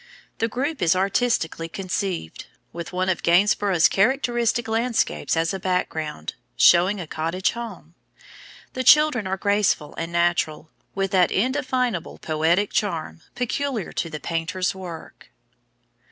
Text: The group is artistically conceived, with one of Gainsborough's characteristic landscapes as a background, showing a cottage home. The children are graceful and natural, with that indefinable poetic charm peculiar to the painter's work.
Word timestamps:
The 0.39 0.47
group 0.47 0.81
is 0.81 0.95
artistically 0.95 1.69
conceived, 1.69 2.47
with 2.73 2.91
one 2.91 3.07
of 3.07 3.21
Gainsborough's 3.21 3.87
characteristic 3.87 4.67
landscapes 4.67 5.37
as 5.37 5.53
a 5.53 5.59
background, 5.59 6.33
showing 6.55 6.99
a 6.99 7.05
cottage 7.05 7.51
home. 7.51 7.93
The 8.73 8.83
children 8.83 9.27
are 9.27 9.37
graceful 9.37 9.93
and 9.97 10.11
natural, 10.11 10.71
with 10.95 11.11
that 11.11 11.29
indefinable 11.31 12.17
poetic 12.17 12.73
charm 12.73 13.21
peculiar 13.35 13.91
to 13.91 14.09
the 14.09 14.19
painter's 14.19 14.73
work. 14.73 15.29